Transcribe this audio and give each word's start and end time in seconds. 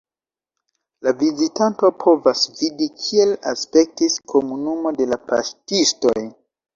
La 1.07 1.11
vizitanto 1.17 1.91
povas 2.03 2.41
vidi, 2.61 2.87
kiel 3.01 3.33
aspektis 3.51 4.15
komunumo 4.33 4.95
de 5.03 5.07
la 5.11 5.21
paŝtistoj. 5.33 6.15